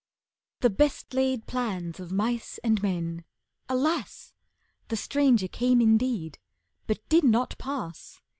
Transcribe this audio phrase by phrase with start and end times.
[0.61, 3.23] "The best laid plans of mice and men,"
[3.69, 4.33] alas!
[4.87, 6.39] The stranger came indeed,
[6.87, 8.19] but did not pass.